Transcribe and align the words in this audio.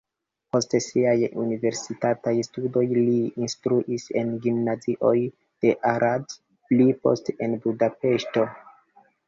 Post 0.53 0.71
siaj 0.83 1.11
universitataj 1.43 2.33
studoj 2.47 2.83
li 2.95 3.13
instruis 3.43 4.07
en 4.23 4.33
gimnazioj 4.47 5.13
de 5.67 5.77
Arad, 5.93 6.37
pli 6.73 6.91
poste 7.07 7.39
en 7.49 7.57
Budapeŝto. 7.69 8.51